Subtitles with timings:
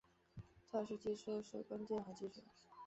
[0.67, 2.41] 测量技术是关键和基础。